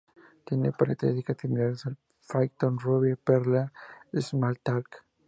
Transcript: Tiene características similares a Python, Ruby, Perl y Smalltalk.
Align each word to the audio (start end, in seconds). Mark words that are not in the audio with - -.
Tiene 0.45 0.71
características 0.71 1.37
similares 1.41 1.85
a 1.85 1.95
Python, 2.27 2.79
Ruby, 2.79 3.15
Perl 3.17 3.69
y 4.11 4.19
Smalltalk. 4.19 5.05